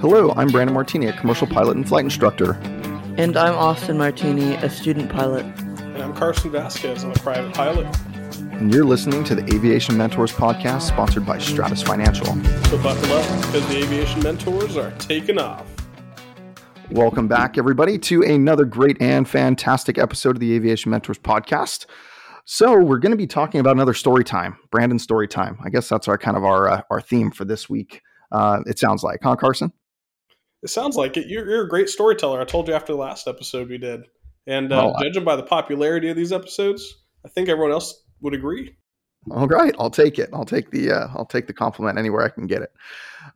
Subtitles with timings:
[0.00, 2.52] Hello, I'm Brandon Martini, a commercial pilot and flight instructor.
[3.18, 5.44] And I'm Austin Martini, a student pilot.
[5.44, 7.86] And I'm Carson Vasquez, I'm a private pilot.
[8.38, 12.24] And you're listening to the Aviation Mentors podcast sponsored by Stratus Financial.
[12.24, 15.66] So buckle up because the Aviation Mentors are taking off.
[16.90, 21.84] Welcome back, everybody, to another great and fantastic episode of the Aviation Mentors podcast.
[22.46, 25.58] So we're going to be talking about another story time, Brandon story time.
[25.62, 28.00] I guess that's our kind of our uh, our theme for this week.
[28.32, 29.74] Uh, it sounds like, huh, Carson?
[30.62, 31.26] It sounds like it.
[31.26, 32.40] You're, you're, a great storyteller.
[32.40, 34.02] I told you after the last episode we did,
[34.46, 38.34] and uh, well, judging by the popularity of these episodes, I think everyone else would
[38.34, 38.76] agree.
[39.30, 40.30] All right, I'll take it.
[40.32, 42.72] I'll take the uh, I'll take the compliment anywhere I can get it.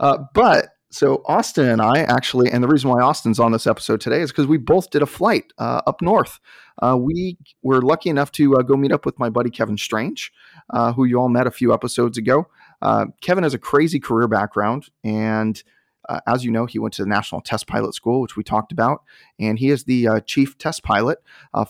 [0.00, 4.00] Uh, but so Austin and I actually, and the reason why Austin's on this episode
[4.00, 6.38] today is because we both did a flight uh, up north.
[6.80, 10.32] Uh, we were lucky enough to uh, go meet up with my buddy Kevin Strange,
[10.72, 12.46] uh, who you all met a few episodes ago.
[12.80, 15.62] Uh, Kevin has a crazy career background, and
[16.08, 18.72] uh, as you know, he went to the National Test Pilot School, which we talked
[18.72, 19.02] about,
[19.38, 21.18] and he is the chief test pilot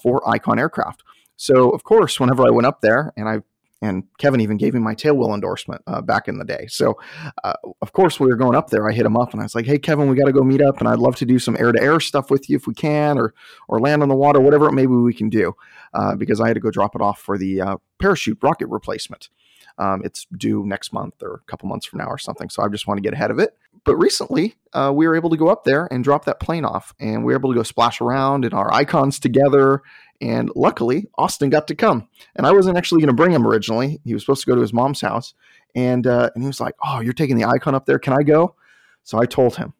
[0.00, 1.02] for Icon Aircraft.
[1.36, 3.40] So, of course, whenever I went up there, and I
[3.84, 6.66] and Kevin even gave me my tailwheel endorsement uh, back in the day.
[6.68, 6.98] So,
[7.42, 8.88] uh, of course, we were going up there.
[8.88, 10.62] I hit him up and I was like, "Hey, Kevin, we got to go meet
[10.62, 12.74] up, and I'd love to do some air to air stuff with you if we
[12.74, 13.34] can, or
[13.68, 15.54] or land on the water, whatever maybe we can do,"
[15.92, 19.28] uh, because I had to go drop it off for the uh, parachute rocket replacement.
[19.78, 22.48] Um, it's due next month or a couple months from now or something.
[22.48, 23.56] So I just want to get ahead of it.
[23.84, 26.94] But recently, uh, we were able to go up there and drop that plane off,
[26.98, 29.82] and we were able to go splash around in our icons together
[30.20, 32.08] and luckily, Austin got to come.
[32.36, 34.00] And I wasn't actually going to bring him originally.
[34.04, 35.34] He was supposed to go to his mom's house.
[35.74, 37.98] And, uh, and he was like, Oh, you're taking the icon up there.
[37.98, 38.54] Can I go?
[39.02, 39.74] So I told him,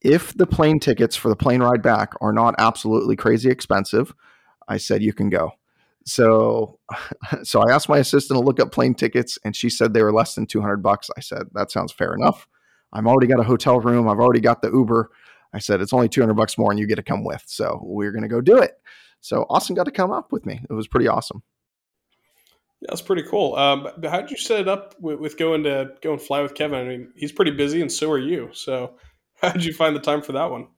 [0.00, 4.14] if the plane tickets for the plane ride back are not absolutely crazy expensive,
[4.68, 5.52] I said, You can go.
[6.04, 6.78] So,
[7.42, 10.12] so I asked my assistant to look up plane tickets, and she said they were
[10.12, 11.10] less than 200 bucks.
[11.16, 12.46] I said, That sounds fair enough.
[12.92, 14.08] I've already got a hotel room.
[14.08, 15.10] I've already got the Uber.
[15.52, 17.42] I said, It's only 200 bucks more, and you get to come with.
[17.46, 18.72] So we're going to go do it.
[19.20, 20.60] So Austin got to come up with me.
[20.68, 21.42] It was pretty awesome.
[22.80, 23.56] Yeah, that's pretty cool.
[23.56, 26.54] Um, how did you set it up with, with, going to go and fly with
[26.54, 26.80] Kevin?
[26.80, 28.50] I mean, he's pretty busy, and so are you.
[28.52, 28.96] So,
[29.40, 30.68] how did you find the time for that one?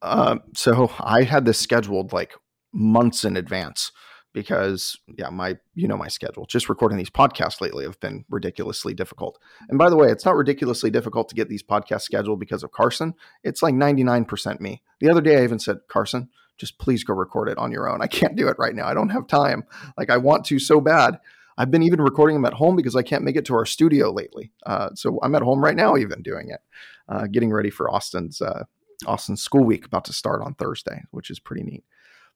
[0.00, 2.34] Uh, so I had this scheduled like
[2.72, 3.92] months in advance
[4.32, 8.94] because yeah my you know my schedule just recording these podcasts lately have been ridiculously
[8.94, 9.38] difficult
[9.68, 12.72] and by the way it's not ridiculously difficult to get these podcasts scheduled because of
[12.72, 16.28] carson it's like 99% me the other day i even said carson
[16.62, 18.00] just please go record it on your own.
[18.02, 18.86] I can't do it right now.
[18.86, 19.64] I don't have time.
[19.96, 21.18] Like I want to so bad.
[21.58, 24.10] I've been even recording them at home because I can't make it to our studio
[24.10, 24.52] lately.
[24.64, 26.60] Uh, so I'm at home right now, even doing it,
[27.08, 28.64] uh, getting ready for Austin's uh,
[29.06, 31.84] Austin's school week about to start on Thursday, which is pretty neat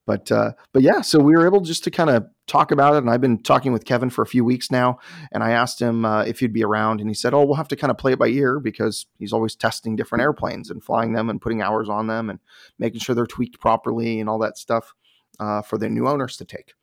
[0.07, 2.99] but uh, but yeah, so we were able just to kind of talk about it,
[2.99, 5.01] and I've been talking with Kevin for a few weeks now,
[5.33, 7.69] and I asked him uh, if he'd be around, and he said, "Oh, we'll have
[7.69, 11.13] to kind of play it by ear because he's always testing different airplanes and flying
[11.13, 12.39] them and putting hours on them and
[12.79, 14.95] making sure they're tweaked properly and all that stuff
[15.41, 16.75] uh, for the new owners to take."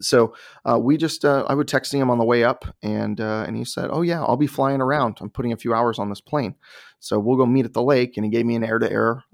[0.00, 0.34] So
[0.64, 3.56] uh, we just uh, I was texting him on the way up, and uh, and
[3.56, 5.18] he said, "Oh yeah, I'll be flying around.
[5.20, 6.56] I'm putting a few hours on this plane,
[6.98, 9.24] so we'll go meet at the lake." And he gave me an air to air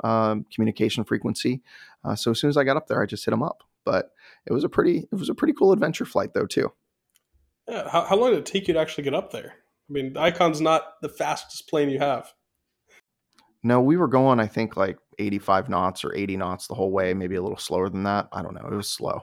[0.55, 1.63] communication frequency.
[2.05, 3.63] Uh, so as soon as I got up there, I just hit him up.
[3.85, 4.11] But
[4.47, 6.73] it was a pretty it was a pretty cool adventure flight though too.
[7.69, 9.55] Yeah, how, how long did it take you to actually get up there?
[9.89, 12.33] I mean, the Icon's not the fastest plane you have.
[13.63, 17.15] No, we were going, I think, like 85 knots or 80 knots the whole way,
[17.15, 18.29] maybe a little slower than that.
[18.33, 18.69] I don't know.
[18.69, 19.23] It was slow.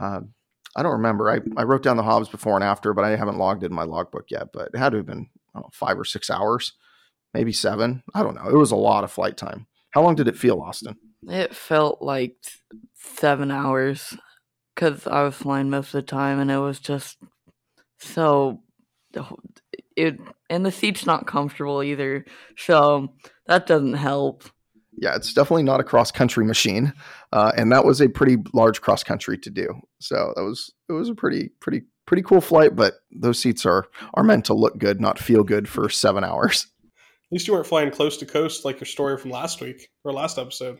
[0.00, 0.34] Um,
[0.74, 1.30] I don't remember.
[1.30, 3.76] I, I wrote down the Hobbs before and after, but I haven't logged it in
[3.76, 4.48] my logbook yet.
[4.52, 5.28] But it had to have been
[5.60, 6.72] know, five or six hours,
[7.34, 8.02] maybe seven.
[8.14, 8.48] I don't know.
[8.48, 9.66] It was a lot of flight time.
[9.90, 10.96] How long did it feel, Austin?
[11.26, 12.36] It felt like
[12.94, 14.16] seven hours
[14.74, 17.18] because I was flying most of the time, and it was just
[17.98, 18.62] so
[19.96, 20.18] it
[20.50, 22.24] and the seat's not comfortable either,
[22.56, 23.14] so
[23.46, 24.44] that doesn't help
[24.98, 26.92] yeah, it's definitely not a cross country machine,
[27.32, 29.68] uh, and that was a pretty large cross country to do.
[30.00, 32.74] So that was it was a pretty pretty pretty cool flight.
[32.74, 36.66] But those seats are are meant to look good, not feel good for seven hours.
[36.84, 40.12] At least you weren't flying close to coast like your story from last week or
[40.12, 40.78] last episode.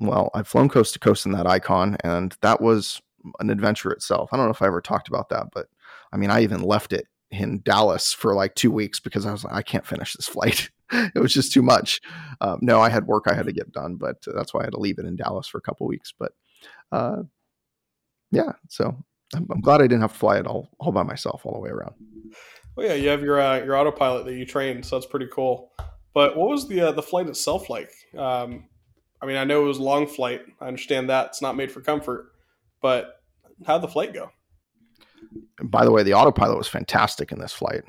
[0.00, 3.00] Well, I've flown coast to coast in that icon, and that was
[3.40, 4.30] an adventure itself.
[4.32, 5.66] I don't know if I ever talked about that, but
[6.12, 9.44] I mean, I even left it in Dallas for like two weeks because I was
[9.44, 10.70] like, I can't finish this flight.
[10.92, 12.00] it was just too much.
[12.40, 14.72] Um, no, I had work I had to get done, but that's why I had
[14.72, 16.12] to leave it in Dallas for a couple weeks.
[16.16, 16.32] But
[16.92, 17.22] uh,
[18.30, 18.96] yeah, so
[19.34, 21.60] I'm, I'm, glad I didn't have to fly it all all by myself all the
[21.60, 21.94] way around.
[22.76, 25.72] Well, yeah, you have your uh, your autopilot that you trained, so that's pretty cool.
[26.14, 27.90] But what was the uh, the flight itself like?
[28.16, 28.68] Um,
[29.20, 30.42] I mean, I know it was a long flight.
[30.60, 32.32] I understand that it's not made for comfort,
[32.80, 33.22] but
[33.66, 34.30] how'd the flight go?
[35.62, 37.82] By the way, the autopilot was fantastic in this flight.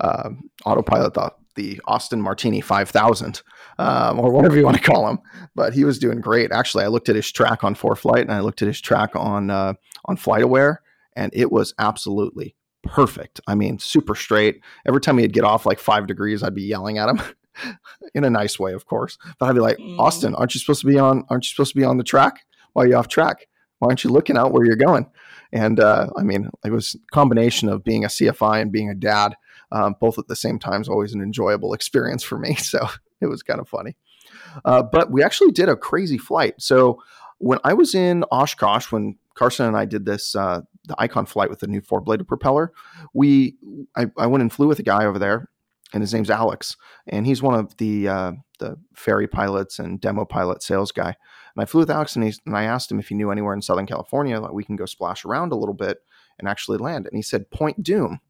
[0.00, 0.30] Uh,
[0.64, 3.42] autopilot, the the Austin Martini 5000
[3.78, 5.18] um, or whatever you want to call him.
[5.54, 6.50] But he was doing great.
[6.50, 9.10] Actually, I looked at his track on Four ForeFlight and I looked at his track
[9.14, 9.74] on uh,
[10.06, 10.78] on FlightAware,
[11.14, 13.40] and it was absolutely perfect.
[13.46, 14.60] I mean, super straight.
[14.86, 17.20] Every time he'd get off like five degrees, I'd be yelling at him.
[18.14, 19.18] in a nice way, of course.
[19.38, 19.98] But I'd be like, mm.
[19.98, 21.24] Austin, aren't you supposed to be on?
[21.28, 22.44] Aren't you supposed to be on the track?
[22.72, 23.48] Why are you off track?
[23.78, 25.06] Why aren't you looking out where you're going?
[25.52, 28.94] And uh, I mean, it was a combination of being a CFI and being a
[28.94, 29.36] dad,
[29.70, 32.56] um, both at the same time, is always an enjoyable experience for me.
[32.62, 32.86] So
[33.20, 33.96] it was kind of funny.
[34.64, 36.54] Uh, but we actually did a crazy flight.
[36.58, 37.02] So
[37.38, 41.50] when I was in Oshkosh, when Carson and I did this uh, the Icon flight
[41.50, 42.72] with the new four bladed propeller,
[43.14, 43.56] we
[43.96, 45.48] I, I, went and flew with a guy over there,
[45.92, 50.24] and his name's Alex, and he's one of the uh, the ferry pilots and demo
[50.24, 51.16] pilot sales guy.
[51.54, 53.62] And I flew with Alex, and, and I asked him if he knew anywhere in
[53.62, 55.98] Southern California that we can go splash around a little bit
[56.38, 57.06] and actually land.
[57.06, 58.20] And he said Point Dume,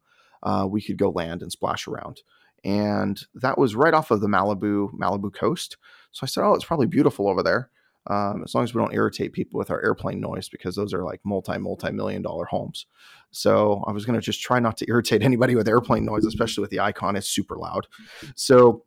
[0.41, 2.21] uh, we could go land and splash around.
[2.65, 5.77] And that was right off of the Malibu Malibu coast.
[6.11, 7.69] So I said, oh, it's probably beautiful over there
[8.07, 11.03] um, as long as we don't irritate people with our airplane noise because those are
[11.03, 12.85] like multi multi million dollar homes.
[13.31, 16.61] So I was going to just try not to irritate anybody with airplane noise, especially
[16.61, 17.15] with the icon.
[17.15, 17.87] It's super loud.
[18.35, 18.83] So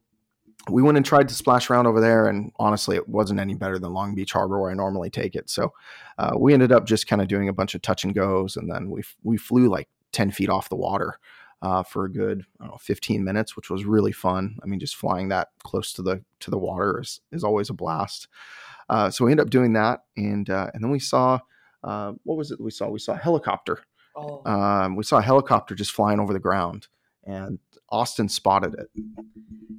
[0.71, 3.79] we went and tried to splash around over there, and honestly, it wasn't any better
[3.79, 5.49] than Long Beach Harbor where I normally take it.
[5.49, 5.73] So
[6.19, 8.71] uh, we ended up just kind of doing a bunch of touch and goes, and
[8.71, 11.19] then we we flew like ten feet off the water.
[11.63, 14.59] Uh, for a good know, 15 minutes, which was really fun.
[14.63, 17.75] I mean, just flying that close to the to the water is, is always a
[17.75, 18.29] blast.
[18.89, 21.39] Uh, so we ended up doing that, and uh, and then we saw
[21.85, 22.61] uh, what was it?
[22.61, 23.83] We saw we saw a helicopter.
[24.17, 24.43] Oh.
[24.47, 26.89] Um, we saw a helicopter just flying over the ground,
[27.25, 27.59] and
[27.91, 28.89] Austin spotted it.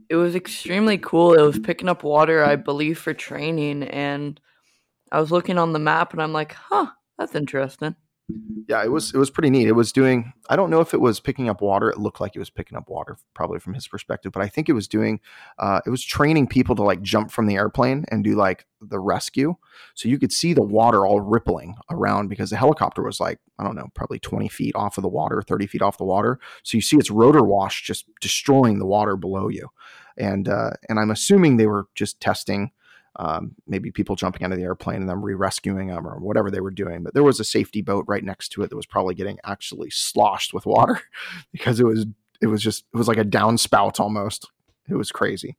[0.09, 1.33] It was extremely cool.
[1.33, 4.39] It was picking up water, I believe, for training, and
[5.11, 6.87] I was looking on the map, and I'm like, huh,
[7.17, 7.95] that's interesting
[8.67, 9.67] yeah, it was it was pretty neat.
[9.67, 11.89] It was doing I don't know if it was picking up water.
[11.89, 14.67] It looked like it was picking up water, probably from his perspective, but I think
[14.67, 15.21] it was doing
[15.59, 18.99] uh, it was training people to like jump from the airplane and do like the
[18.99, 19.55] rescue.
[19.95, 23.63] So you could see the water all rippling around because the helicopter was like I
[23.63, 26.37] don't know, probably twenty feet off of the water, thirty feet off the water.
[26.63, 29.69] So you see its rotor wash just destroying the water below you,
[30.17, 32.71] and uh, and I'm assuming they were just testing
[33.17, 36.61] um, maybe people jumping out of the airplane and then re-rescuing them or whatever they
[36.61, 37.03] were doing.
[37.03, 39.89] But there was a safety boat right next to it that was probably getting actually
[39.89, 41.01] sloshed with water
[41.51, 42.05] because it was
[42.41, 44.49] it was just it was like a downspout almost.
[44.89, 45.57] It was crazy.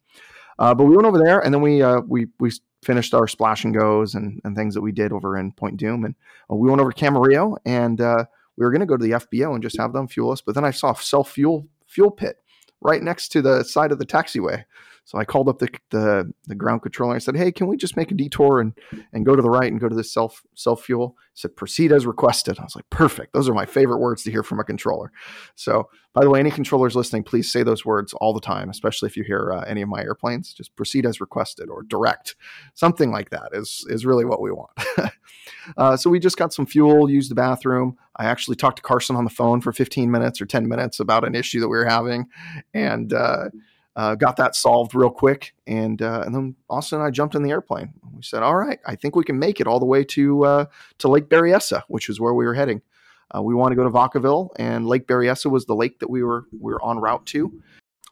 [0.59, 2.53] Uh, but we went over there and then we uh, we we
[2.83, 6.05] finished our splash and goes and, and things that we did over in Point Dume
[6.05, 6.15] and
[6.51, 8.25] uh, we went over to Camarillo and uh,
[8.57, 10.41] we were going to go to the FBO and just have them fuel us.
[10.41, 12.37] But then I saw a self fuel fuel pit
[12.81, 14.65] right next to the side of the taxiway.
[15.09, 17.15] So I called up the, the, the ground controller.
[17.15, 18.75] I said, "Hey, can we just make a detour and
[19.15, 21.93] and go to the right and go to this self self fuel?" He said, "Proceed
[21.93, 23.33] as requested." I was like, "Perfect.
[23.33, 25.11] Those are my favorite words to hear from a controller."
[25.55, 29.07] So, by the way, any controllers listening, please say those words all the time, especially
[29.07, 30.53] if you hear uh, any of my airplanes.
[30.53, 32.37] Just proceed as requested or direct,
[32.75, 34.73] something like that is is really what we want.
[35.79, 37.97] uh, so we just got some fuel, used the bathroom.
[38.17, 41.27] I actually talked to Carson on the phone for 15 minutes or 10 minutes about
[41.27, 42.27] an issue that we were having,
[42.75, 43.15] and.
[43.15, 43.49] Uh,
[43.99, 47.43] uh, got that solved real quick, and uh, and then Austin and I jumped in
[47.43, 47.93] the airplane.
[48.15, 50.65] We said, "All right, I think we can make it all the way to uh,
[50.99, 52.81] to Lake Berryessa, which is where we were heading.
[53.35, 56.23] Uh, we want to go to Vacaville, and Lake Berryessa was the lake that we
[56.23, 57.61] were we were on route to.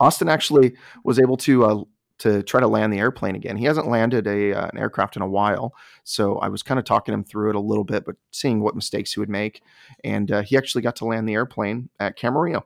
[0.01, 0.75] Austin actually
[1.05, 1.85] was able to uh,
[2.19, 3.57] to try to land the airplane again.
[3.57, 6.85] He hasn't landed a uh, an aircraft in a while, so I was kind of
[6.85, 9.63] talking him through it a little bit, but seeing what mistakes he would make,
[10.03, 12.65] and he actually got to land the airplane at Camarillo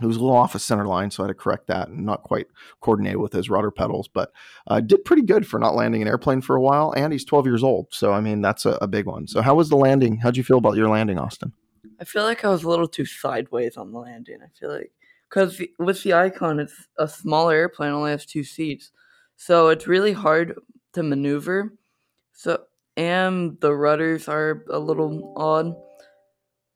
[0.00, 2.04] it was a little off a center line, so I had to correct that and
[2.04, 2.48] not quite
[2.80, 4.32] coordinated with his rudder pedals, but
[4.66, 6.92] uh, did pretty good for not landing an airplane for a while.
[6.96, 9.26] And he's 12 years old, so I mean that's a, a big one.
[9.26, 10.18] So how was the landing?
[10.18, 11.52] How'd you feel about your landing, Austin?
[11.98, 14.38] I feel like I was a little too sideways on the landing.
[14.42, 14.92] I feel like
[15.30, 18.92] because with the Icon, it's a smaller airplane, only has two seats,
[19.36, 20.54] so it's really hard
[20.92, 21.72] to maneuver.
[22.32, 22.64] So
[22.98, 25.74] and the rudders are a little odd.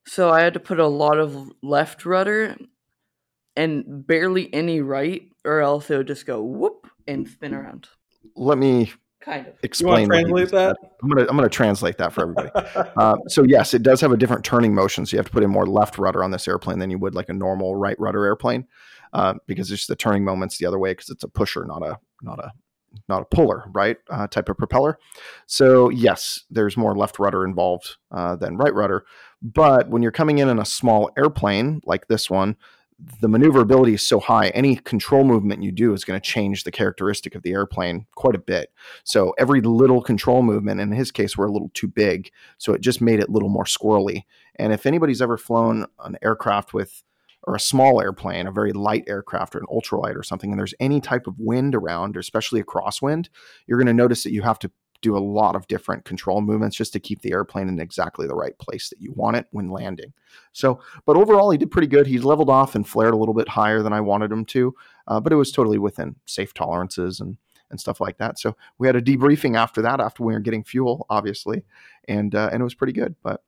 [0.07, 2.57] So I had to put a lot of left rudder
[3.61, 7.88] and barely any right, or else it would just go whoop and spin around.
[8.35, 8.90] Let me
[9.21, 10.09] kind of explain.
[10.09, 10.79] translate that?
[11.02, 12.49] I'm gonna I'm gonna translate that for everybody.
[12.97, 15.05] uh, so yes, it does have a different turning motion.
[15.05, 17.14] So you have to put in more left rudder on this airplane than you would
[17.14, 18.67] like a normal right rudder airplane,
[19.12, 21.83] uh, because it's just the turning moments the other way because it's a pusher, not
[21.83, 22.52] a not a
[23.11, 23.99] not a puller, right?
[24.09, 24.99] Uh, type of propeller.
[25.47, 29.05] So yes, there's more left rudder involved uh, than right rudder.
[29.43, 32.57] But when you're coming in in a small airplane like this one,
[33.21, 36.71] the maneuverability is so high, any control movement you do is going to change the
[36.71, 38.73] characteristic of the airplane quite a bit.
[39.04, 42.30] So every little control movement, in his case, were a little too big.
[42.59, 44.23] So it just made it a little more squirrely.
[44.57, 47.02] And if anybody's ever flown an aircraft with
[47.45, 50.75] or a small airplane, a very light aircraft or an ultralight or something, and there's
[50.78, 53.28] any type of wind around, or especially a crosswind,
[53.66, 54.71] you're going to notice that you have to
[55.02, 58.35] do a lot of different control movements just to keep the airplane in exactly the
[58.35, 60.12] right place that you want it when landing.
[60.52, 62.07] So, but overall, he did pretty good.
[62.07, 64.75] He leveled off and flared a little bit higher than I wanted him to,
[65.09, 67.37] uh, but it was totally within safe tolerances and
[67.71, 68.38] and stuff like that.
[68.38, 71.62] So we had a debriefing after that, after we were getting fuel, obviously,
[72.09, 73.14] and uh, and it was pretty good.
[73.23, 73.42] But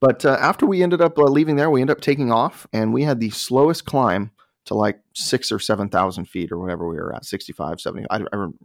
[0.00, 2.92] but uh, after we ended up uh, leaving there, we ended up taking off, and
[2.92, 4.30] we had the slowest climb
[4.66, 8.16] to like six or seven thousand feet or whatever we were at 65 70 I,
[8.16, 8.20] I,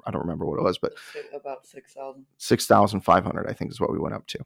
[0.05, 0.93] I don't remember what it was but
[1.33, 4.39] about 6000 6500 i think is what we went up to.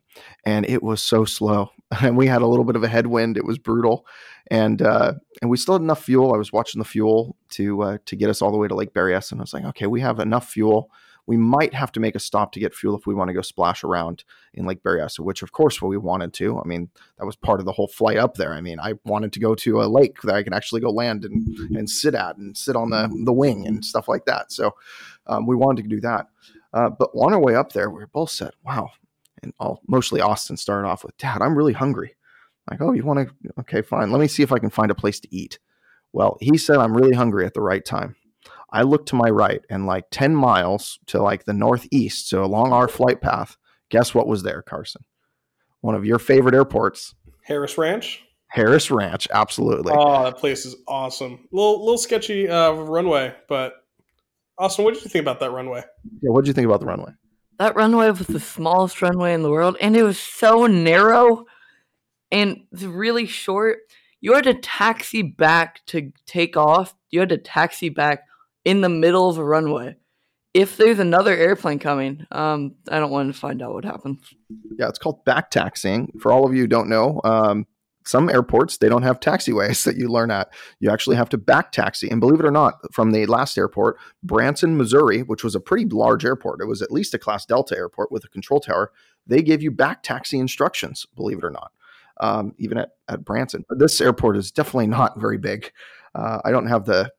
[0.46, 3.46] And it was so slow and we had a little bit of a headwind it
[3.46, 4.06] was brutal.
[4.52, 7.98] And uh, and we still had enough fuel i was watching the fuel to uh,
[8.06, 10.02] to get us all the way to lake berryessa and i was like okay we
[10.02, 10.90] have enough fuel
[11.30, 13.42] we might have to make a stop to get fuel if we want to go
[13.42, 14.24] splash around
[14.56, 16.60] in Lake Berryessa, which of course we wanted to.
[16.60, 18.52] I mean, that was part of the whole flight up there.
[18.52, 21.26] I mean, I wanted to go to a lake that I could actually go land
[21.26, 24.52] and, and sit at and sit on the, the wing and stuff like that.
[24.52, 24.74] So
[25.28, 26.30] um, we wanted to do that.
[26.74, 28.90] Uh, but on our way up there, we both said, wow.
[29.44, 32.16] And all, mostly Austin started off with, Dad, I'm really hungry.
[32.72, 33.52] Like, oh, you want to?
[33.60, 34.12] Okay, fine.
[34.12, 35.60] Let me see if I can find a place to eat.
[36.12, 38.16] Well, he said, I'm really hungry at the right time.
[38.72, 42.72] I look to my right and like 10 miles to like the northeast, so along
[42.72, 43.58] our flight path,
[43.90, 45.04] guess what was there, Carson?
[45.82, 47.16] One of your favorite airports.
[47.44, 48.24] Harris Ranch?
[48.48, 49.94] Harris Ranch, absolutely.
[49.96, 51.48] Oh, that place is awesome.
[51.52, 53.74] Little little sketchy uh, runway, but
[54.58, 55.84] Austin, what did you think about that runway?
[56.22, 57.12] Yeah, what did you think about the runway?
[57.60, 61.46] That runway was the smallest runway in the world, and it was so narrow
[62.32, 63.80] and really short.
[64.22, 66.96] You had to taxi back to take off.
[67.10, 68.26] You had to taxi back
[68.66, 69.96] in the middle of a runway.
[70.54, 74.20] If there's another airplane coming, um, I don't want to find out what happens.
[74.78, 76.12] Yeah, it's called back taxiing.
[76.20, 77.68] For all of you don't know, um,
[78.10, 80.52] some airports they don't have taxiways that you learn at.
[80.80, 82.10] You actually have to back taxi.
[82.10, 85.86] And believe it or not, from the last airport, Branson, Missouri, which was a pretty
[85.86, 88.92] large airport, it was at least a Class Delta airport with a control tower.
[89.28, 91.06] They gave you back taxi instructions.
[91.16, 91.72] Believe it or not,
[92.20, 93.64] um, even at, at Branson.
[93.70, 95.72] But this airport is definitely not very big.
[96.16, 97.12] Uh, I don't have the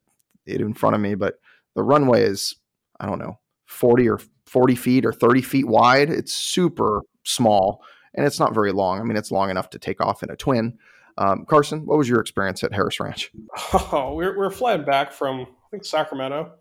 [0.53, 1.35] it in front of me, but
[1.75, 2.57] the runway is,
[2.99, 6.11] I don't know, 40 or 40 feet or 30 feet wide.
[6.11, 7.83] It's super small
[8.15, 9.01] and it's not very long.
[9.01, 10.79] I mean, it's long enough to take off in a twin.
[11.19, 13.31] Um, Carson, what was your experience at Harris Ranch?
[13.73, 16.53] Oh, we are we flying back from, I think, Sacramento.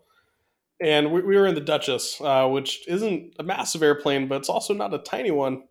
[0.80, 4.48] And we, we were in the Duchess, uh, which isn't a massive airplane, but it's
[4.48, 5.64] also not a tiny one.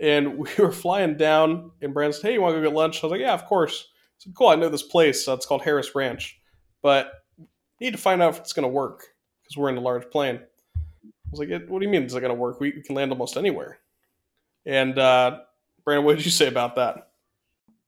[0.00, 3.02] And we were flying down, and Brandon said, Hey, you want to go get lunch?
[3.02, 3.86] I was like, Yeah, of course.
[3.90, 5.26] I said, Cool, I know this place.
[5.26, 6.40] Uh, it's called Harris Ranch.
[6.82, 7.10] But
[7.80, 9.06] need to find out if it's going to work
[9.42, 10.40] because we're in a large plane.
[10.76, 12.60] I was like, what do you mean is it going to work?
[12.60, 13.78] We, can land almost anywhere.
[14.64, 15.40] And uh,
[15.84, 17.10] Brandon, what did you say about that?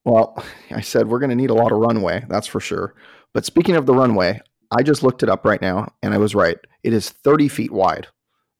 [0.04, 2.94] Well, I said we're going to need a lot of runway, that's for sure.
[3.32, 6.34] But speaking of the runway, I just looked it up right now and I was
[6.34, 6.58] right.
[6.82, 8.06] It is 30 feet wide.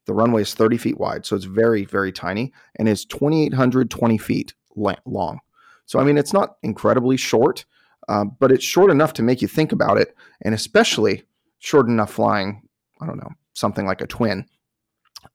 [0.07, 4.55] The runway is 30 feet wide, so it's very, very tiny and is 2,820 feet
[4.75, 5.39] long.
[5.87, 7.65] So, I mean, it's not incredibly short,
[8.09, 11.25] um, but it's short enough to make you think about it, and especially
[11.59, 12.63] short enough flying.
[13.01, 14.47] I don't know something like a twin,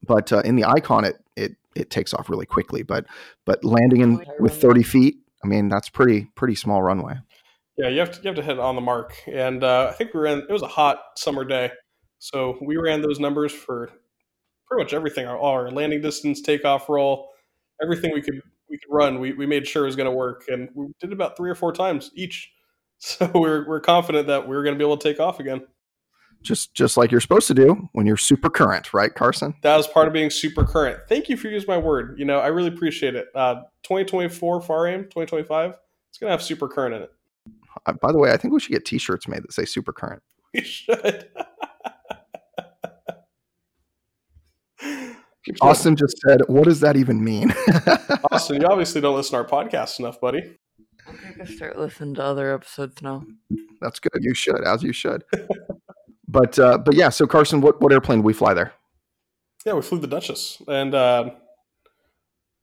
[0.08, 2.84] but uh, in the icon, it it it takes off really quickly.
[2.84, 3.06] But
[3.46, 7.16] but landing in with thirty feet, I mean that's pretty pretty small runway.
[7.78, 10.14] Yeah, you have to you have to hit on the mark, and uh, I think
[10.14, 10.40] we ran.
[10.40, 11.72] It was a hot summer day,
[12.20, 13.92] so we ran those numbers for
[14.68, 15.28] pretty much everything.
[15.28, 17.30] Our, our landing distance, takeoff roll,
[17.82, 19.20] everything we could we could run.
[19.20, 21.50] We we made sure it was going to work, and we did it about three
[21.50, 22.52] or four times each.
[23.06, 25.62] So we're we're confident that we're going to be able to take off again.
[26.42, 29.54] Just just like you're supposed to do when you're super current, right, Carson?
[29.62, 31.02] That was part of being super current.
[31.08, 32.16] Thank you for using my word.
[32.18, 33.28] You know, I really appreciate it.
[33.36, 35.76] Uh, 2024 FAR aim 2025.
[36.10, 37.14] It's going to have super current in it.
[37.86, 40.24] Uh, by the way, I think we should get T-shirts made that say super current.
[40.56, 41.30] We should.
[45.62, 47.52] Austin just said, "What does that even mean?"
[48.32, 50.58] Austin, you obviously don't listen to our podcast enough, buddy.
[51.08, 53.24] I'm gonna start listening to other episodes now.
[53.82, 54.24] That's good.
[54.24, 55.24] You should, as you should.
[56.28, 57.10] but uh, but yeah.
[57.10, 58.74] So Carson, what what airplane did we fly there?
[59.66, 61.32] Yeah, we flew the Duchess, and uh,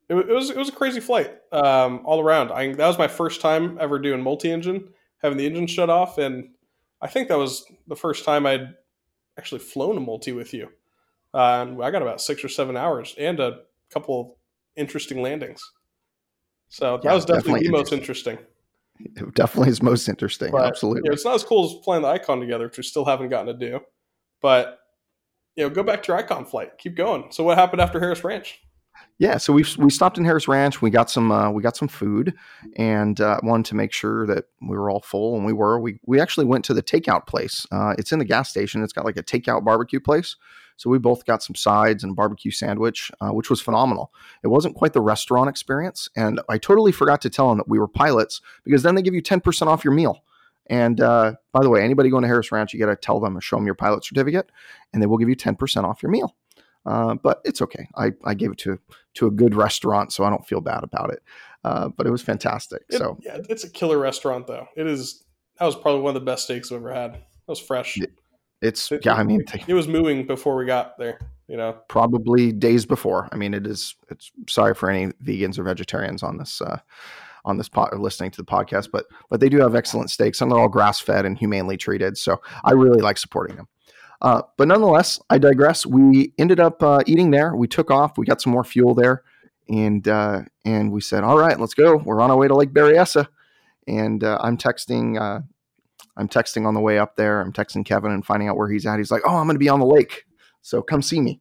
[0.08, 2.52] it, it, was it was a crazy flight um, all around.
[2.52, 4.88] I, that was my first time ever doing multi-engine,
[5.22, 6.50] having the engine shut off, and
[7.00, 8.74] I think that was the first time I'd
[9.38, 10.68] actually flown a multi with you.
[11.34, 14.38] Uh, and I got about six or seven hours and a couple
[14.76, 15.62] interesting landings.
[16.72, 18.38] So that yeah, was definitely, definitely the most interesting.
[18.98, 20.52] It definitely is most interesting.
[20.52, 21.02] But, Absolutely.
[21.04, 23.28] You know, it's not as cool as playing the Icon together, which we still haven't
[23.28, 23.80] gotten to do.
[24.40, 24.78] But
[25.54, 26.78] you know, go back to your Icon flight.
[26.78, 27.26] Keep going.
[27.30, 28.58] So what happened after Harris Ranch?
[29.18, 30.80] yeah, so we we stopped in Harris Ranch.
[30.80, 32.34] We got some uh, we got some food,
[32.76, 35.78] and uh, wanted to make sure that we were all full, and we were.
[35.78, 37.66] We we actually went to the takeout place.
[37.70, 38.82] Uh, it's in the gas station.
[38.82, 40.36] It's got like a takeout barbecue place.
[40.76, 44.12] So we both got some sides and barbecue sandwich, uh, which was phenomenal.
[44.42, 47.78] It wasn't quite the restaurant experience, and I totally forgot to tell them that we
[47.78, 50.24] were pilots because then they give you ten percent off your meal.
[50.68, 53.36] And uh, by the way, anybody going to Harris Ranch, you got to tell them
[53.36, 54.50] or show them your pilot certificate,
[54.92, 56.34] and they will give you ten percent off your meal.
[56.84, 57.88] Uh, but it's okay.
[57.96, 58.78] I, I gave it to
[59.14, 61.22] to a good restaurant, so I don't feel bad about it.
[61.64, 62.82] Uh, but it was fantastic.
[62.88, 64.66] It, so yeah, it's a killer restaurant though.
[64.76, 65.24] It is.
[65.58, 67.14] That was probably one of the best steaks I've ever had.
[67.14, 67.98] It was fresh.
[67.98, 68.12] It,
[68.62, 69.14] it's It- yeah.
[69.14, 71.18] I mean, It was moving before we got there.
[71.48, 73.28] You know, probably days before.
[73.30, 73.94] I mean, it is.
[74.08, 76.78] It's sorry for any vegans or vegetarians on this uh,
[77.44, 80.40] on this pot or listening to the podcast, but but they do have excellent steaks,
[80.40, 82.16] and they're all grass fed and humanely treated.
[82.16, 83.68] So I really like supporting them.
[84.22, 85.84] Uh, but nonetheless, I digress.
[85.84, 87.54] We ended up uh, eating there.
[87.56, 88.16] We took off.
[88.16, 89.22] We got some more fuel there,
[89.68, 91.96] and uh, and we said, "All right, let's go.
[91.96, 93.26] We're on our way to Lake Berryessa."
[93.86, 95.20] And uh, I'm texting.
[96.16, 97.40] Uh, I'm texting on the way up there.
[97.40, 98.98] I'm texting Kevin and finding out where he's at.
[98.98, 100.24] He's like, "Oh, I'm going to be on the lake,
[100.60, 101.40] so come see me."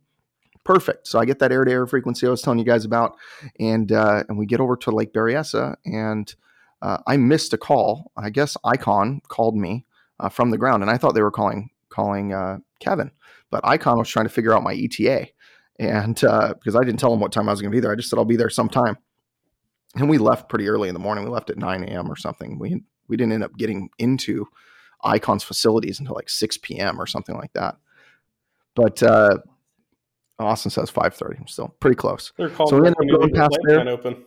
[0.63, 1.07] Perfect.
[1.07, 3.15] So I get that air to air frequency I was telling you guys about,
[3.59, 6.33] and uh, and we get over to Lake Berryessa, and
[6.81, 8.11] uh, I missed a call.
[8.17, 9.85] I guess Icon called me
[10.19, 13.11] uh, from the ground, and I thought they were calling calling uh, Kevin,
[13.49, 15.27] but Icon was trying to figure out my ETA,
[15.79, 17.91] and uh, because I didn't tell him what time I was going to be there,
[17.91, 18.97] I just said I'll be there sometime.
[19.95, 21.25] And we left pretty early in the morning.
[21.25, 22.09] We left at 9 a.m.
[22.09, 22.57] or something.
[22.59, 24.47] We we didn't end up getting into
[25.03, 26.99] Icon's facilities until like 6 p.m.
[26.99, 27.75] or something like that.
[28.75, 29.37] But uh,
[30.39, 31.39] Austin says 5:30.
[31.39, 32.31] I'm still pretty close.
[32.37, 33.87] they're calling So we ended up going past there.
[33.87, 34.23] open.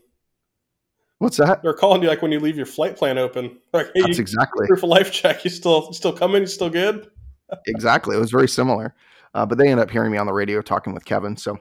[1.18, 1.62] What's that?
[1.62, 3.58] They're calling you like when you leave your flight plan open.
[3.72, 5.44] Like, hey, That's you, exactly proof of life check.
[5.44, 6.42] You still still coming?
[6.42, 7.08] You still good?
[7.66, 8.16] exactly.
[8.16, 8.94] It was very similar.
[9.34, 11.36] Uh, but they ended up hearing me on the radio talking with Kevin.
[11.36, 11.58] So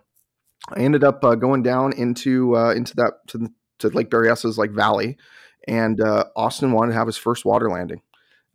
[0.70, 4.58] I ended up uh, going down into uh, into that to, the, to Lake Berryessa's
[4.58, 5.18] like valley,
[5.68, 8.02] and uh, Austin wanted to have his first water landing.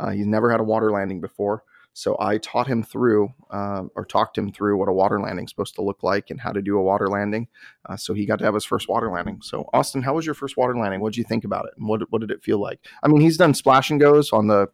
[0.01, 4.05] Uh, he's never had a water landing before, so I taught him through uh, or
[4.05, 6.63] talked him through what a water landing is supposed to look like and how to
[6.63, 7.49] do a water landing.
[7.89, 9.41] Uh, so he got to have his first water landing.
[9.43, 11.01] So Austin, how was your first water landing?
[11.01, 12.81] What did you think about it, and what what did it feel like?
[13.03, 14.69] I mean, he's done splash and goes on the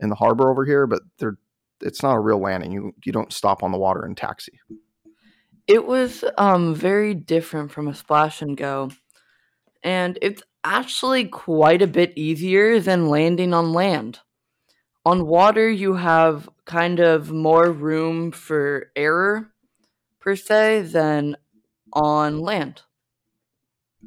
[0.00, 1.38] in the harbor over here, but they're
[1.80, 2.72] it's not a real landing.
[2.72, 4.58] You you don't stop on the water and taxi.
[5.66, 8.90] It was um very different from a splash and go.
[9.82, 14.20] And it's actually quite a bit easier than landing on land.
[15.04, 19.50] On water you have kind of more room for error
[20.18, 21.36] per se than
[21.92, 22.82] on land.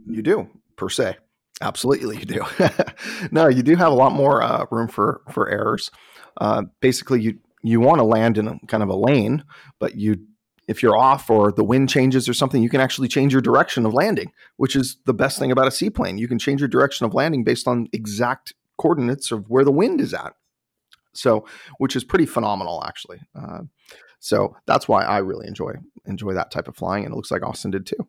[0.07, 1.17] You do per se,
[1.61, 2.45] absolutely you do.
[3.31, 5.91] no, you do have a lot more uh, room for for errors.
[6.39, 9.43] Uh, basically, you you want to land in a kind of a lane,
[9.79, 10.27] but you
[10.67, 13.85] if you're off or the wind changes or something, you can actually change your direction
[13.85, 16.17] of landing, which is the best thing about a seaplane.
[16.17, 20.01] You can change your direction of landing based on exact coordinates of where the wind
[20.01, 20.33] is at.
[21.13, 21.45] So,
[21.79, 23.19] which is pretty phenomenal, actually.
[23.33, 23.61] Uh,
[24.19, 25.73] so that's why I really enjoy
[26.05, 28.07] enjoy that type of flying, and it looks like Austin did too.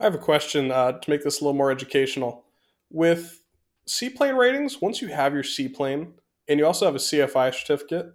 [0.00, 2.44] I have a question uh, to make this a little more educational.
[2.90, 3.42] With
[3.86, 6.14] seaplane ratings, once you have your seaplane
[6.48, 8.12] and you also have a CFI certificate,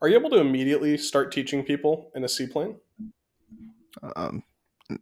[0.00, 2.76] are you able to immediately start teaching people in a seaplane?
[4.16, 4.42] Um,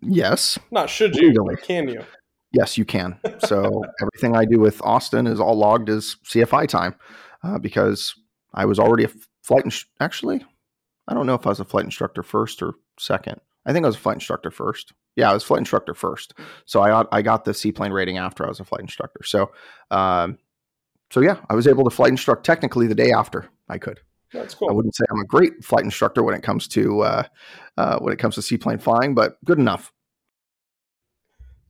[0.03, 1.57] yes, Not should you, Legally.
[1.57, 2.03] can you?
[2.53, 3.19] Yes, you can.
[3.41, 6.95] So everything I do with Austin is all logged as CFI time
[7.43, 8.15] uh, because
[8.55, 9.11] I was already a
[9.43, 9.65] flight.
[9.65, 10.45] Ins- Actually,
[11.09, 13.41] I don't know if I was a flight instructor first or second.
[13.67, 14.93] I think I was a flight instructor first.
[15.17, 16.35] Yeah, I was flight instructor first.
[16.65, 19.23] So I got, I got the seaplane rating after I was a flight instructor.
[19.25, 19.51] So,
[19.91, 20.39] um,
[21.11, 24.01] so yeah, I was able to flight instruct technically the day after I could.
[24.35, 24.68] That's cool.
[24.68, 27.23] I wouldn't say I'm a great flight instructor when it comes to uh,
[27.79, 29.92] uh, when it comes to seaplane flying, but good enough.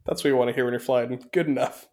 [0.07, 1.23] That's what you want to hear when you're flying.
[1.33, 1.89] Good enough.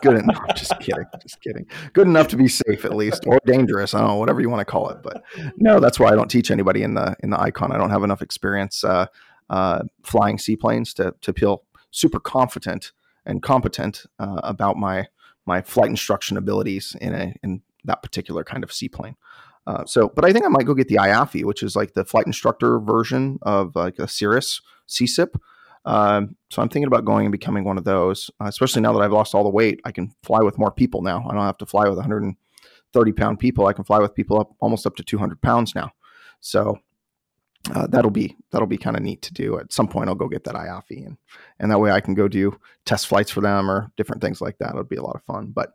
[0.00, 0.42] Good enough.
[0.56, 1.04] just kidding.
[1.20, 1.66] Just kidding.
[1.92, 3.94] Good enough to be safe at least, or dangerous.
[3.94, 5.02] I don't know, whatever you want to call it.
[5.02, 5.24] But
[5.56, 7.72] no, that's why I don't teach anybody in the in the icon.
[7.72, 9.06] I don't have enough experience uh,
[9.50, 12.92] uh, flying seaplanes to to feel super confident
[13.26, 15.08] and competent uh, about my
[15.46, 19.16] my flight instruction abilities in a in that particular kind of seaplane.
[19.66, 22.04] Uh, so, but I think I might go get the IAFI, which is like the
[22.04, 25.34] flight instructor version of like a Cirrus CSIP.
[25.84, 29.02] Um, so I'm thinking about going and becoming one of those, uh, especially now that
[29.02, 29.80] I've lost all the weight.
[29.84, 31.24] I can fly with more people now.
[31.28, 33.66] I don't have to fly with 130 pound people.
[33.66, 35.92] I can fly with people up almost up to 200 pounds now.
[36.40, 36.78] So
[37.74, 39.58] uh, that'll be that'll be kind of neat to do.
[39.58, 41.16] At some point, I'll go get that IAFI, and
[41.60, 44.58] and that way I can go do test flights for them or different things like
[44.58, 44.70] that.
[44.70, 45.52] It'll be a lot of fun.
[45.54, 45.72] But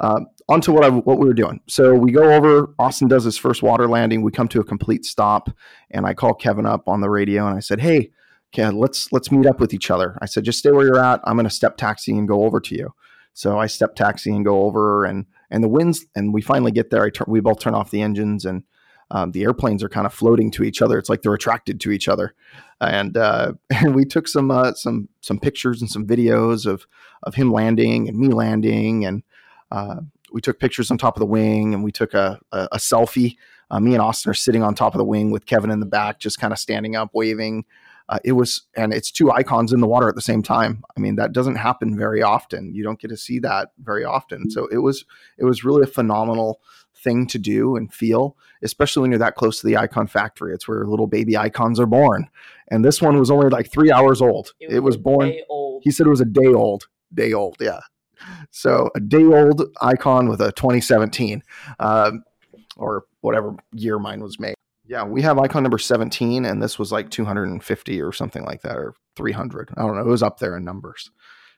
[0.00, 1.60] um, on to what I, what we were doing.
[1.68, 2.74] So we go over.
[2.78, 4.22] Austin does his first water landing.
[4.22, 5.50] We come to a complete stop,
[5.90, 8.10] and I call Kevin up on the radio and I said, "Hey."
[8.52, 10.18] Kevin, let's let's meet up with each other.
[10.20, 11.22] I said, just stay where you're at.
[11.24, 12.92] I'm going to step taxi and go over to you.
[13.34, 16.90] So I step taxi and go over, and and the winds, and we finally get
[16.90, 17.04] there.
[17.04, 18.62] I turn, we both turn off the engines, and
[19.10, 20.98] um, the airplanes are kind of floating to each other.
[20.98, 22.34] It's like they're attracted to each other,
[22.80, 26.86] and uh, and we took some uh, some some pictures and some videos of
[27.22, 29.22] of him landing and me landing, and
[29.72, 29.96] uh,
[30.32, 33.36] we took pictures on top of the wing, and we took a a, a selfie.
[33.70, 35.86] Uh, me and Austin are sitting on top of the wing with Kevin in the
[35.86, 37.64] back, just kind of standing up, waving.
[38.08, 40.82] Uh, it was, and it's two icons in the water at the same time.
[40.94, 42.74] I mean, that doesn't happen very often.
[42.74, 44.50] You don't get to see that very often.
[44.50, 45.06] So it was,
[45.38, 46.60] it was really a phenomenal
[46.94, 50.52] thing to do and feel, especially when you're that close to the icon factory.
[50.52, 52.28] It's where little baby icons are born.
[52.68, 54.52] And this one was only like three hours old.
[54.60, 55.32] It was, it was born.
[55.82, 56.88] He said it was a day old.
[57.14, 57.56] Day old.
[57.60, 57.80] Yeah.
[58.50, 61.42] So a day old icon with a 2017
[61.78, 62.12] uh,
[62.76, 64.54] or whatever year mine was made.
[64.86, 68.76] Yeah, we have icon number 17, and this was like 250 or something like that,
[68.76, 69.70] or 300.
[69.76, 70.02] I don't know.
[70.02, 71.10] It was up there in numbers.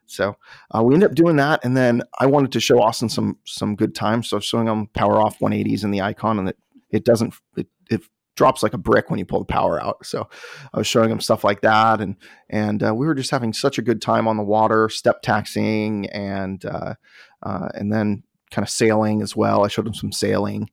[0.07, 0.37] So
[0.71, 3.75] uh, we ended up doing that, and then I wanted to show Austin some some
[3.75, 4.29] good times.
[4.29, 6.59] So showing him power off 180s in the icon, and it
[6.91, 8.03] it doesn't it, it
[8.37, 10.05] drops like a brick when you pull the power out.
[10.05, 10.29] So
[10.73, 12.17] I was showing him stuff like that, and
[12.49, 16.07] and uh, we were just having such a good time on the water, step taxiing,
[16.07, 16.95] and uh,
[17.43, 19.65] uh and then kind of sailing as well.
[19.65, 20.71] I showed him some sailing,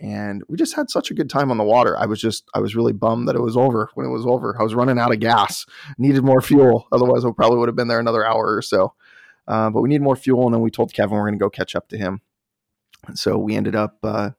[0.00, 1.98] and we just had such a good time on the water.
[1.98, 4.56] I was just I was really bummed that it was over when it was over.
[4.58, 5.66] I was running out of gas,
[5.98, 6.86] needed more fuel.
[6.92, 8.94] Otherwise, I probably would have been there another hour or so.
[9.48, 11.50] Uh, but we need more fuel, and then we told Kevin we're going to go
[11.50, 12.20] catch up to him.
[13.06, 14.30] And so we ended up uh,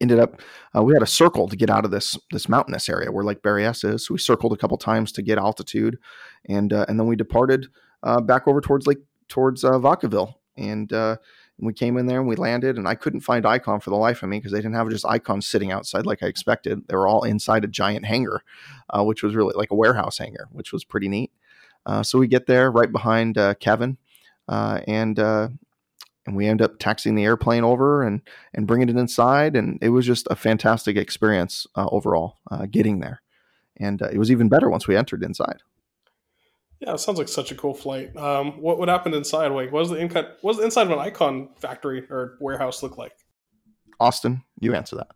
[0.00, 0.40] ended up
[0.76, 3.42] uh, we had a circle to get out of this this mountainous area where Lake
[3.42, 4.06] Berryessa is.
[4.06, 5.98] So we circled a couple times to get altitude,
[6.48, 7.66] and uh, and then we departed
[8.02, 11.16] uh, back over towards Lake towards uh, Vacaville and uh,
[11.58, 14.22] we came in there and we landed, and I couldn't find Icon for the life
[14.22, 16.82] of me because they didn't have just icons sitting outside like I expected.
[16.88, 18.42] They were all inside a giant hangar,
[18.90, 21.32] uh, which was really like a warehouse hangar, which was pretty neat.
[21.86, 23.96] Uh, so we get there right behind Kevin,
[24.48, 25.16] and
[26.26, 28.22] and we end up taxing the airplane over and
[28.54, 32.38] and bringing it inside, and it was just a fantastic experience uh, overall
[32.70, 33.22] getting there,
[33.78, 35.62] and it was even better once we entered inside.
[36.80, 38.16] Yeah, it sounds like such a cool flight.
[38.16, 39.48] Um, what what happened inside?
[39.48, 40.26] Like, what was the inside?
[40.40, 43.12] What was the inside of an Icon factory or warehouse look like?
[44.00, 45.12] Austin, you answer that.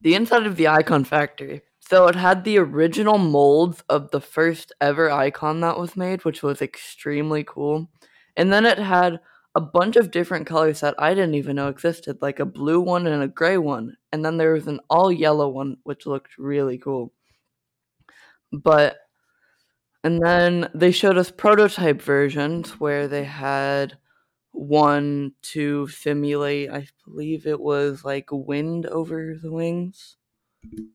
[0.00, 1.62] The inside of the Icon factory.
[1.80, 6.42] So it had the original molds of the first ever Icon that was made, which
[6.42, 7.90] was extremely cool.
[8.36, 9.20] And then it had
[9.58, 13.08] a bunch of different colors that I didn't even know existed, like a blue one
[13.08, 13.96] and a gray one.
[14.12, 17.12] And then there was an all yellow one, which looked really cool.
[18.52, 18.98] But
[20.04, 23.98] and then they showed us prototype versions where they had
[24.52, 30.18] one to simulate, I believe it was like wind over the wings.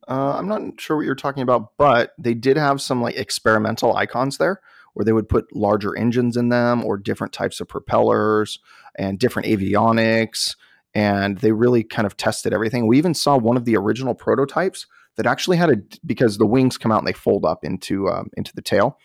[0.07, 3.93] Uh, I'm not sure what you're talking about, but they did have some like experimental
[3.97, 4.61] icons there
[4.93, 8.59] where they would put larger engines in them or different types of propellers
[8.95, 10.55] and different avionics.
[10.93, 12.85] And they really kind of tested everything.
[12.85, 15.75] We even saw one of the original prototypes that actually had a
[16.05, 18.97] because the wings come out and they fold up into um, into the tail,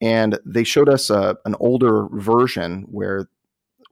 [0.00, 3.28] and they showed us a, an older version where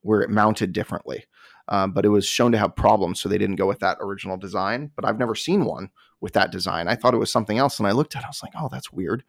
[0.02, 1.24] where it mounted differently,
[1.68, 4.36] um, but it was shown to have problems, so they didn't go with that original
[4.36, 4.90] design.
[4.94, 6.88] But I've never seen one with that design.
[6.88, 8.26] I thought it was something else, and I looked at it.
[8.26, 9.24] I was like, oh, that's weird.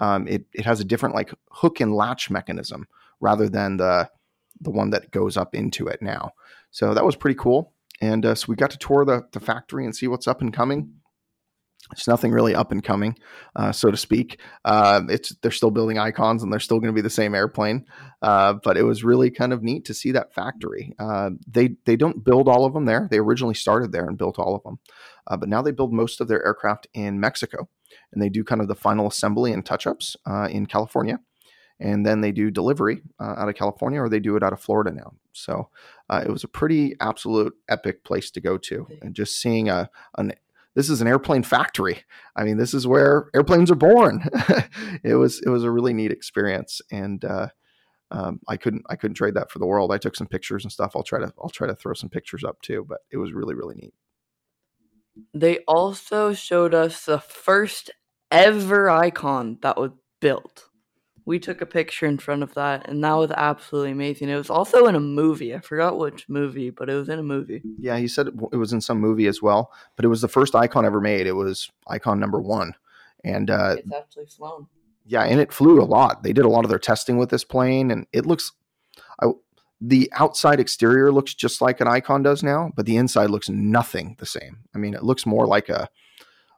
[0.00, 2.86] Um, it it has a different like hook and latch mechanism
[3.20, 4.10] rather than the
[4.60, 6.32] the one that goes up into it now.
[6.70, 7.72] So that was pretty cool.
[8.00, 10.52] And uh, so we got to tour the, the factory and see what's up and
[10.52, 10.94] coming.
[11.92, 13.18] It's nothing really up and coming,
[13.56, 14.38] uh, so to speak.
[14.64, 17.84] Uh, it's they're still building icons and they're still going to be the same airplane.
[18.22, 20.94] Uh, but it was really kind of neat to see that factory.
[20.98, 23.08] Uh, they they don't build all of them there.
[23.10, 24.78] They originally started there and built all of them,
[25.30, 27.68] uh, but now they build most of their aircraft in Mexico,
[28.12, 31.18] and they do kind of the final assembly and touch ups uh, in California.
[31.82, 34.90] And then they do delivery out of California, or they do it out of Florida
[34.90, 35.14] now.
[35.32, 35.70] So
[36.10, 39.88] it was a pretty absolute epic place to go to, and just seeing a
[40.18, 40.34] an
[40.74, 42.04] this is an airplane factory.
[42.36, 44.24] I mean, this is where airplanes are born.
[45.02, 47.48] it was it was a really neat experience, and uh,
[48.10, 49.92] um, I couldn't I couldn't trade that for the world.
[49.92, 50.92] I took some pictures and stuff.
[50.94, 53.54] I'll try to I'll try to throw some pictures up too, but it was really
[53.54, 53.94] really neat.
[55.34, 57.90] They also showed us the first
[58.30, 60.70] ever icon that was built
[61.30, 64.28] we took a picture in front of that, and that was absolutely amazing.
[64.28, 65.54] It was also in a movie.
[65.54, 67.62] I forgot which movie, but it was in a movie.
[67.78, 70.56] Yeah, he said it was in some movie as well, but it was the first
[70.56, 71.28] icon ever made.
[71.28, 72.74] It was icon number one,
[73.22, 74.66] and uh, it's actually flown.
[75.06, 76.24] Yeah, and it flew a lot.
[76.24, 78.50] They did a lot of their testing with this plane, and it looks.
[79.22, 79.28] I,
[79.80, 84.16] the outside exterior looks just like an icon does now, but the inside looks nothing
[84.18, 84.58] the same.
[84.74, 85.88] I mean, it looks more like a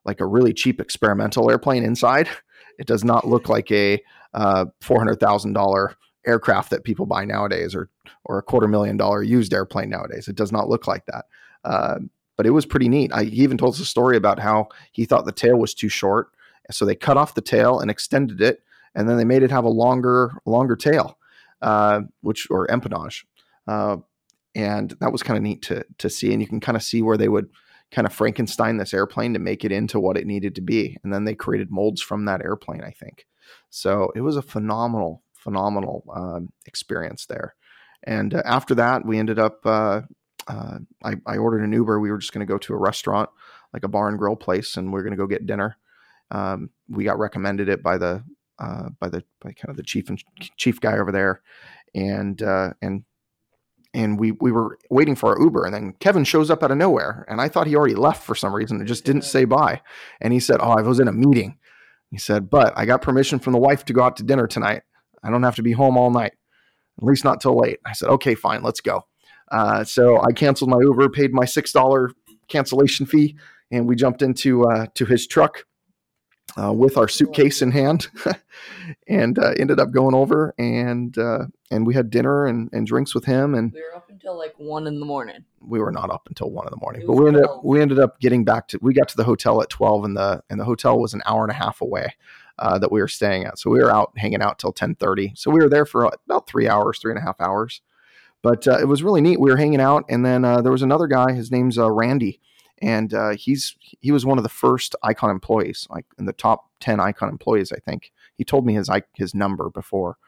[0.04, 2.28] like a really cheap experimental airplane inside
[2.78, 4.02] It does not look like a
[4.34, 7.90] uh, four hundred thousand dollar aircraft that people buy nowadays, or
[8.24, 10.28] or a quarter million dollar used airplane nowadays.
[10.28, 11.26] It does not look like that.
[11.64, 11.98] Uh,
[12.36, 13.12] but it was pretty neat.
[13.12, 15.88] I, he even told us a story about how he thought the tail was too
[15.88, 16.30] short,
[16.70, 18.62] so they cut off the tail and extended it,
[18.94, 21.18] and then they made it have a longer longer tail,
[21.62, 23.24] uh, which or empennage,
[23.66, 23.96] uh,
[24.54, 26.32] and that was kind of neat to to see.
[26.32, 27.48] And you can kind of see where they would
[27.90, 31.12] kind of Frankenstein this airplane to make it into what it needed to be, and
[31.12, 32.82] then they created molds from that airplane.
[32.82, 33.26] I think
[33.70, 34.10] so.
[34.14, 37.54] It was a phenomenal phenomenal um, experience there.
[38.04, 39.64] And uh, after that, we ended up.
[39.64, 40.02] Uh,
[40.48, 42.00] uh, I, I, ordered an Uber.
[42.00, 43.30] We were just going to go to a restaurant,
[43.72, 45.76] like a bar and grill place, and we are going to go get dinner.
[46.32, 48.24] Um, we got recommended it by the
[48.58, 50.22] uh, by the by kind of the chief and
[50.56, 51.42] chief guy over there,
[51.94, 53.04] and uh, and
[53.94, 56.78] and we we were waiting for our Uber, and then Kevin shows up out of
[56.78, 59.80] nowhere, and I thought he already left for some reason, and just didn't say bye.
[60.20, 61.58] And he said, "Oh, I was in a meeting."
[62.10, 64.82] He said, "But I got permission from the wife to go out to dinner tonight."
[65.22, 66.32] I don't have to be home all night,
[66.98, 67.78] at least not till late.
[67.86, 69.06] I said, okay, fine, let's go.
[69.50, 72.10] Uh, so I canceled my Uber, paid my six dollar
[72.48, 73.36] cancellation fee,
[73.70, 75.64] and we jumped into uh, to his truck
[76.62, 78.08] uh, with our suitcase in hand,
[79.08, 83.14] and uh, ended up going over and uh, and we had dinner and, and drinks
[83.14, 83.54] with him.
[83.54, 85.44] And we were up until like one in the morning.
[85.60, 87.98] We were not up until one in the morning, but we ended up we ended
[87.98, 90.64] up getting back to we got to the hotel at twelve, and the and the
[90.64, 92.14] hotel was an hour and a half away
[92.58, 93.58] uh, that we were staying at.
[93.58, 95.32] So we were out hanging out till 1030.
[95.34, 97.80] So we were there for about three hours, three and a half hours.
[98.42, 99.40] But uh, it was really neat.
[99.40, 101.32] We were hanging out, and then uh, there was another guy.
[101.32, 102.40] His name's uh, Randy,
[102.82, 106.68] and uh, he's he was one of the first Icon employees, like in the top
[106.80, 108.12] ten Icon employees, I think.
[108.36, 110.18] He told me his his number before,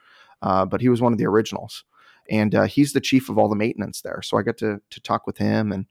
[0.41, 1.83] uh, but he was one of the originals,
[2.29, 4.21] and he's the chief of all the maintenance there.
[4.23, 5.85] So I got to to talk with him and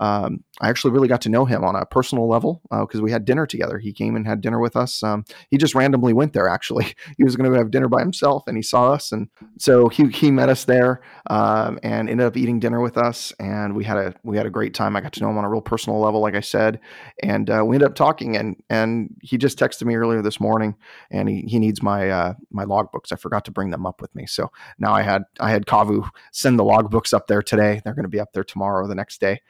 [0.00, 3.10] um, I actually really got to know him on a personal level because uh, we
[3.10, 3.78] had dinner together.
[3.78, 5.02] He came and had dinner with us.
[5.02, 6.48] Um, he just randomly went there.
[6.48, 9.28] Actually, he was going to have dinner by himself, and he saw us, and
[9.58, 13.32] so he he met us there um, and ended up eating dinner with us.
[13.38, 14.96] And we had a we had a great time.
[14.96, 16.80] I got to know him on a real personal level, like I said,
[17.22, 18.36] and uh, we ended up talking.
[18.36, 20.74] and And he just texted me earlier this morning,
[21.10, 23.12] and he he needs my uh, my logbooks.
[23.12, 26.08] I forgot to bring them up with me, so now I had I had Kavu
[26.32, 27.80] send the logbooks up there today.
[27.84, 29.40] They're going to be up there tomorrow or the next day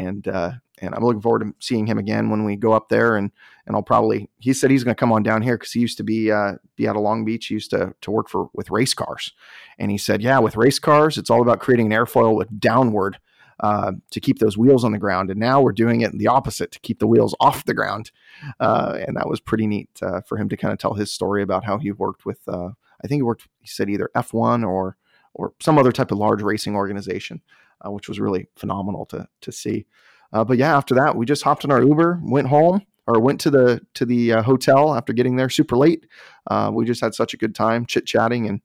[0.00, 3.16] and uh, and I'm looking forward to seeing him again when we go up there.
[3.16, 3.30] And
[3.66, 5.98] and I'll probably he said he's going to come on down here because he used
[5.98, 7.46] to be uh, be out of Long Beach.
[7.46, 9.32] He used to to work for with race cars,
[9.78, 13.18] and he said, yeah, with race cars, it's all about creating an airfoil with downward.
[13.62, 16.72] Uh, to keep those wheels on the ground, and now we're doing it the opposite
[16.72, 18.10] to keep the wheels off the ground,
[18.58, 21.42] uh, and that was pretty neat uh, for him to kind of tell his story
[21.42, 22.40] about how he worked with.
[22.48, 22.70] Uh,
[23.04, 23.46] I think he worked.
[23.58, 24.96] He said either F1 or
[25.34, 27.42] or some other type of large racing organization
[27.84, 29.86] uh, which was really phenomenal to to see.
[30.32, 33.40] Uh, but yeah, after that, we just hopped in our Uber, went home, or went
[33.40, 36.06] to the to the uh, hotel after getting there super late.
[36.48, 38.60] Uh, we just had such a good time chit chatting and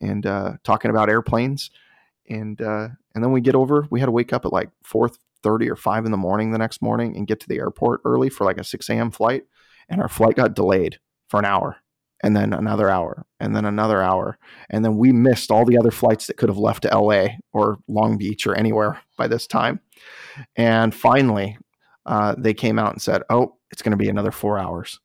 [0.00, 1.70] and uh, talking about airplanes,
[2.28, 3.86] and uh, and then we get over.
[3.90, 5.10] We had to wake up at like four
[5.42, 8.28] thirty or five in the morning the next morning and get to the airport early
[8.28, 9.10] for like a six a.m.
[9.10, 9.44] flight,
[9.88, 11.76] and our flight got delayed for an hour
[12.22, 14.38] and then another hour and then another hour
[14.70, 17.78] and then we missed all the other flights that could have left to LA or
[17.88, 19.80] Long Beach or anywhere by this time.
[20.56, 21.58] And finally
[22.06, 25.00] uh, they came out and said oh it's going to be another four hours.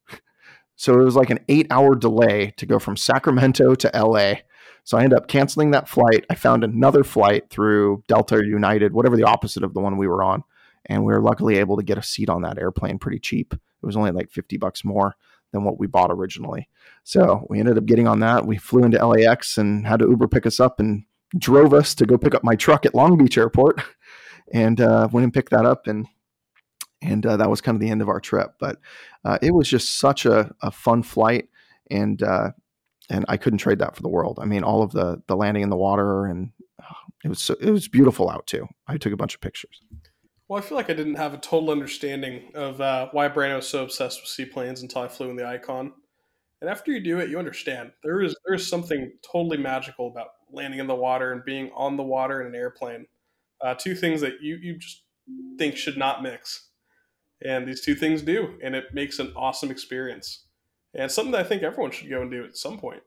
[0.76, 4.36] So it was like an eight hour delay to go from Sacramento to LA
[4.84, 6.26] so I ended up canceling that flight.
[6.30, 10.08] I found another flight through Delta or United whatever the opposite of the one we
[10.08, 10.43] were on
[10.86, 13.54] and we were luckily able to get a seat on that airplane pretty cheap.
[13.54, 15.15] It was only like 50 bucks more
[15.51, 16.67] than what we bought originally.
[17.03, 18.45] So we ended up getting on that.
[18.45, 21.03] We flew into LAX and had to Uber pick us up and
[21.37, 23.81] drove us to go pick up my truck at Long Beach Airport,
[24.53, 26.07] and uh, went and picked that up and
[27.03, 28.53] and uh, that was kind of the end of our trip.
[28.59, 28.77] But
[29.25, 31.49] uh, it was just such a, a fun flight,
[31.89, 32.51] and uh,
[33.09, 34.39] and I couldn't trade that for the world.
[34.41, 37.55] I mean, all of the the landing in the water and uh, it was so,
[37.59, 38.67] it was beautiful out too.
[38.87, 39.81] I took a bunch of pictures.
[40.51, 43.69] Well, I feel like I didn't have a total understanding of uh, why Brando was
[43.69, 45.93] so obsessed with seaplanes until I flew in the Icon.
[46.59, 50.27] And after you do it, you understand there is there is something totally magical about
[50.51, 53.05] landing in the water and being on the water in an airplane.
[53.61, 55.03] Uh, two things that you you just
[55.57, 56.67] think should not mix,
[57.45, 60.47] and these two things do, and it makes an awesome experience.
[60.93, 63.03] And something that I think everyone should go and do at some point.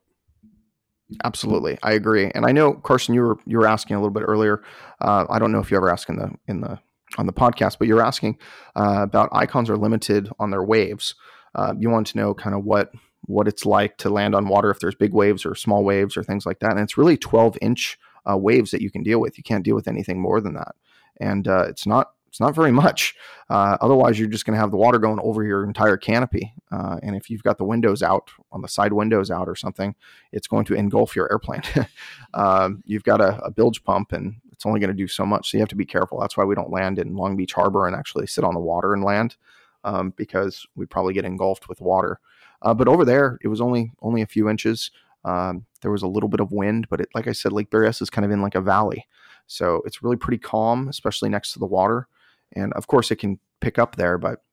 [1.25, 2.33] Absolutely, I agree.
[2.35, 4.63] And I know Carson, you were you were asking a little bit earlier.
[5.03, 6.79] Uh, I don't know if you ever asked in the in the
[7.19, 8.39] on the podcast, but you're asking
[8.77, 11.15] uh, about icons are limited on their waves.
[11.55, 12.93] Uh, you want to know kind of what
[13.27, 16.23] what it's like to land on water if there's big waves or small waves or
[16.23, 16.73] things like that.
[16.73, 17.99] And it's really 12 inch
[18.31, 19.39] uh, waves that you can deal with.
[19.39, 20.75] You can't deal with anything more than that.
[21.21, 23.15] And uh, it's not it's not very much.
[23.49, 26.53] Uh, otherwise, you're just going to have the water going over your entire canopy.
[26.73, 29.95] Uh, and if you've got the windows out on the side windows out or something,
[30.33, 31.63] it's going to engulf your airplane.
[32.35, 35.51] um, you've got a, a bilge pump, and it's only going to do so much.
[35.51, 36.21] So you have to be careful.
[36.21, 38.95] That's why we don't land in Long Beach Harbor and actually sit on the water
[38.95, 39.37] and land
[39.83, 42.21] um, because we probably get engulfed with water.
[42.63, 44.91] Uh, but over there, it was only only a few inches.
[45.25, 48.03] Um, there was a little bit of wind, but it, like I said, Lake Berryessa
[48.03, 49.07] is kind of in like a valley,
[49.47, 52.09] so it's really pretty calm, especially next to the water.
[52.55, 54.44] And of course, it can pick up there, but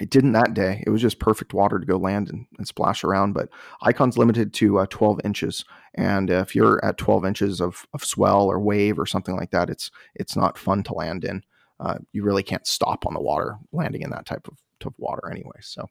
[0.00, 0.82] it didn't that day.
[0.86, 3.32] It was just perfect water to go land and, and splash around.
[3.32, 3.48] But
[3.82, 8.46] Icon's limited to uh, 12 inches, and if you're at 12 inches of, of swell
[8.46, 11.42] or wave or something like that, it's it's not fun to land in.
[11.80, 15.30] Uh, you really can't stop on the water landing in that type of, of water
[15.30, 15.58] anyway.
[15.60, 15.86] So,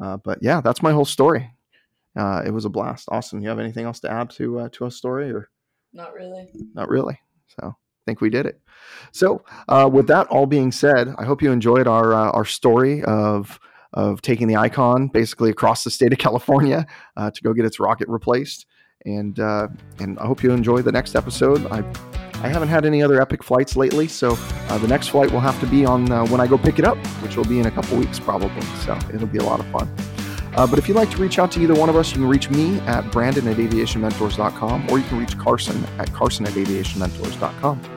[0.00, 1.50] uh, but yeah, that's my whole story.
[2.16, 3.08] Uh, it was a blast.
[3.10, 5.50] Austin, you have anything else to add to uh, to a story or?
[5.92, 6.48] Not really.
[6.74, 7.18] Not really.
[7.58, 8.60] So think we did it.
[9.12, 13.02] So uh, with that all being said, I hope you enjoyed our uh, our story
[13.04, 13.58] of
[13.92, 16.86] of taking the icon basically across the state of California
[17.16, 18.66] uh, to go get its rocket replaced.
[19.06, 21.66] And uh, and I hope you enjoy the next episode.
[21.66, 21.84] I
[22.42, 24.36] I haven't had any other epic flights lately, so
[24.68, 26.84] uh, the next flight will have to be on uh, when I go pick it
[26.84, 28.62] up, which will be in a couple weeks probably.
[28.84, 29.94] So it'll be a lot of fun.
[30.54, 32.28] Uh, but if you'd like to reach out to either one of us, you can
[32.28, 37.93] reach me at brandon at aviationmentors.com or you can reach Carson at carson at aviationmentors.com.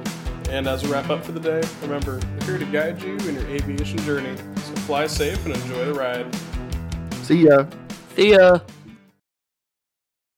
[0.49, 3.35] And as a wrap up for the day, remember, we're here to guide you in
[3.35, 4.35] your aviation journey.
[4.55, 6.33] So fly safe and enjoy the ride.
[7.23, 7.65] See ya.
[8.15, 8.59] See ya.